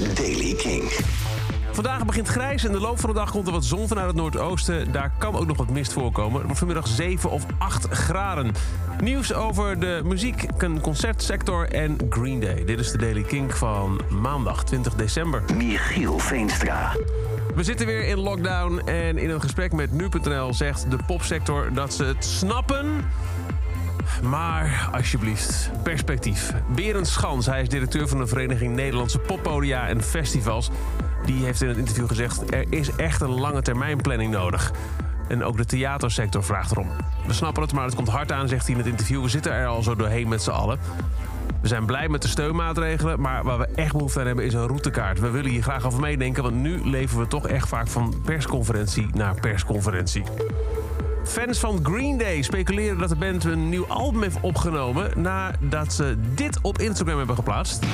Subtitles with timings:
[0.00, 0.82] is Daily King.
[1.70, 4.16] Vandaag begint grijs en de loop van de dag komt er wat zon vanuit het
[4.16, 4.92] noordoosten.
[4.92, 6.32] Daar kan ook nog wat mist voorkomen.
[6.32, 8.52] Het wordt vanmiddag 7 of 8 graden.
[9.00, 10.46] Nieuws over de muziek,
[10.80, 12.64] concertsector en Green Day.
[12.64, 15.42] Dit is de Daily Kink van maandag 20 december.
[15.56, 16.96] Michiel Veenstra.
[17.54, 21.94] We zitten weer in lockdown en in een gesprek met nu.nl zegt de popsector dat
[21.94, 23.04] ze het snappen.
[24.28, 26.52] Maar alsjeblieft, perspectief.
[26.74, 30.70] Berend Schans, hij is directeur van de Vereniging Nederlandse Poppodia en Festivals.
[31.24, 34.72] Die heeft in het interview gezegd: er is echt een lange termijn planning nodig.
[35.28, 36.88] En ook de theatersector vraagt erom.
[37.26, 39.22] We snappen het, maar het komt hard aan, zegt hij in het interview.
[39.22, 40.78] We zitten er al zo doorheen met z'n allen.
[41.60, 44.66] We zijn blij met de steunmaatregelen, maar waar we echt behoefte aan hebben is een
[44.66, 45.20] routekaart.
[45.20, 49.06] We willen hier graag over meedenken, want nu leven we toch echt vaak van persconferentie
[49.12, 50.24] naar persconferentie.
[51.24, 56.16] Fans van Green Day speculeren dat de band een nieuw album heeft opgenomen nadat ze
[56.34, 57.84] dit op Instagram hebben geplaatst.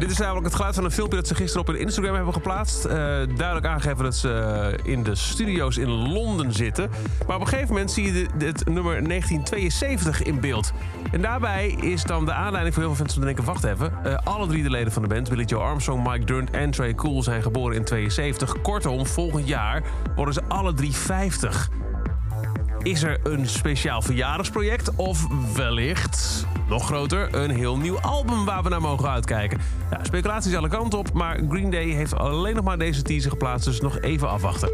[0.00, 2.32] Dit is namelijk het geluid van een filmpje dat ze gisteren op hun Instagram hebben
[2.32, 2.84] geplaatst.
[2.84, 6.90] Uh, duidelijk aangegeven dat ze eh, in de studio's in Londen zitten.
[7.26, 10.72] Maar op een gegeven moment zie je het nummer 1972 in beeld.
[11.12, 13.44] En daarbij is dan de aanleiding voor heel veel fans om te denken...
[13.44, 15.28] wacht even, uh, alle drie de leden van de band...
[15.28, 18.60] Billy Joe Armstrong, Mike Durnt en Trey Cool zijn geboren in 72.
[18.62, 19.82] Kortom, volgend jaar
[20.16, 21.70] worden ze alle drie 50.
[22.82, 28.68] Is er een speciaal verjaardagsproject of wellicht, nog groter, een heel nieuw album waar we
[28.68, 29.58] naar mogen uitkijken?
[29.90, 33.64] Ja, speculaties alle kanten op, maar Green Day heeft alleen nog maar deze teaser geplaatst,
[33.64, 34.70] dus nog even afwachten.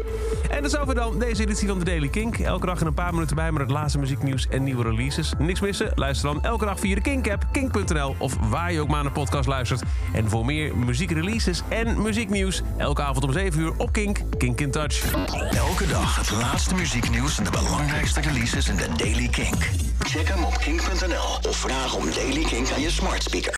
[0.49, 2.37] En dat is over dan deze editie van de Daily Kink.
[2.37, 5.33] Elke dag in een paar minuten bij met het laatste muzieknieuws en nieuwe releases.
[5.37, 5.91] Niks missen?
[5.95, 9.11] Luister dan elke dag via de Kink-app, kink.nl of waar je ook maar naar een
[9.11, 9.81] podcast luistert.
[10.13, 14.71] En voor meer muziekreleases en muzieknieuws, elke avond om 7 uur op Kink, Kink in
[14.71, 15.13] Touch.
[15.51, 17.51] Elke dag het laatste muzieknieuws en de
[17.97, 19.69] belangrijkste releases in de Daily Kink.
[19.99, 23.53] Check hem op kink.nl of vraag om Daily Kink aan je smart speaker.